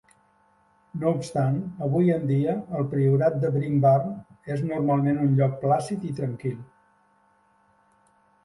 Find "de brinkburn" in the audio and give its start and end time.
3.43-4.15